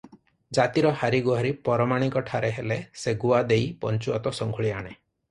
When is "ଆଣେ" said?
4.79-4.95